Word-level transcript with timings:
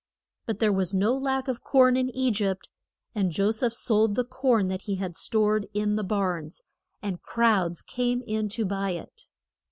But 0.47 0.57
there 0.57 0.73
was 0.73 0.95
no 0.95 1.15
lack 1.15 1.47
of 1.47 1.61
corn 1.63 1.95
in 1.95 2.09
E 2.15 2.31
gypt. 2.31 2.69
And 3.13 3.29
Jo 3.29 3.51
seph 3.51 3.71
sold 3.73 4.15
the 4.15 4.23
corn 4.23 4.67
that 4.67 4.81
he 4.85 4.95
had 4.95 5.15
stored 5.15 5.67
in 5.75 5.95
the 5.95 6.03
barns, 6.03 6.63
and 7.03 7.21
crowds 7.21 7.83
came 7.83 8.23
in 8.25 8.49
to 8.49 8.65
buy 8.65 8.93
it. 8.93 9.27